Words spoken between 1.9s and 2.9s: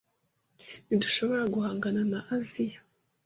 na Aziya.